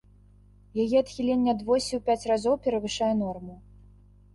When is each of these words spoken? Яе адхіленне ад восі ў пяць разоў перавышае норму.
Яе 0.83 0.97
адхіленне 1.03 1.49
ад 1.55 1.61
восі 1.69 1.93
ў 2.01 2.03
пяць 2.09 2.27
разоў 2.35 2.55
перавышае 2.67 3.15
норму. 3.25 3.65